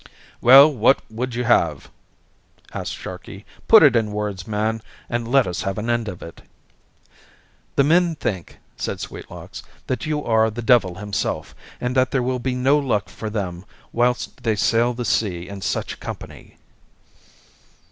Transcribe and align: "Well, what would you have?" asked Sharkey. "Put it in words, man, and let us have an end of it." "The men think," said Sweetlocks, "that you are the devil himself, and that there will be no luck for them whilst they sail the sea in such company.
"Well, 0.41 0.67
what 0.73 0.99
would 1.11 1.35
you 1.35 1.43
have?" 1.43 1.91
asked 2.73 2.93
Sharkey. 2.95 3.45
"Put 3.67 3.83
it 3.83 3.95
in 3.95 4.11
words, 4.11 4.47
man, 4.47 4.81
and 5.07 5.27
let 5.27 5.45
us 5.45 5.61
have 5.61 5.77
an 5.77 5.91
end 5.91 6.07
of 6.07 6.23
it." 6.23 6.41
"The 7.75 7.83
men 7.83 8.15
think," 8.15 8.57
said 8.77 8.99
Sweetlocks, 8.99 9.61
"that 9.85 10.07
you 10.07 10.25
are 10.25 10.49
the 10.49 10.63
devil 10.63 10.95
himself, 10.95 11.53
and 11.79 11.95
that 11.95 12.09
there 12.09 12.23
will 12.23 12.39
be 12.39 12.55
no 12.55 12.79
luck 12.79 13.09
for 13.09 13.29
them 13.29 13.63
whilst 13.91 14.41
they 14.41 14.55
sail 14.55 14.95
the 14.95 15.05
sea 15.05 15.47
in 15.47 15.61
such 15.61 15.99
company. 15.99 16.57